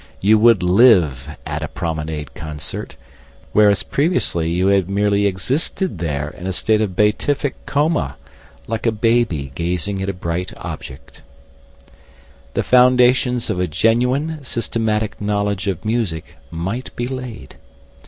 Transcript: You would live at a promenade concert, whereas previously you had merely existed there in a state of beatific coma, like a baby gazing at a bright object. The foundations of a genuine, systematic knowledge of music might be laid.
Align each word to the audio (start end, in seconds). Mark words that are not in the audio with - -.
You 0.19 0.39
would 0.39 0.63
live 0.63 1.29
at 1.45 1.61
a 1.61 1.67
promenade 1.67 2.33
concert, 2.33 2.95
whereas 3.51 3.83
previously 3.83 4.49
you 4.49 4.65
had 4.65 4.89
merely 4.89 5.27
existed 5.27 5.99
there 5.99 6.27
in 6.31 6.47
a 6.47 6.53
state 6.53 6.81
of 6.81 6.95
beatific 6.95 7.67
coma, 7.67 8.15
like 8.65 8.87
a 8.87 8.91
baby 8.91 9.51
gazing 9.53 10.01
at 10.01 10.09
a 10.09 10.13
bright 10.13 10.53
object. 10.57 11.21
The 12.55 12.63
foundations 12.63 13.51
of 13.51 13.59
a 13.59 13.67
genuine, 13.67 14.43
systematic 14.43 15.21
knowledge 15.21 15.67
of 15.67 15.85
music 15.85 16.35
might 16.49 16.89
be 16.95 17.07
laid. 17.07 17.57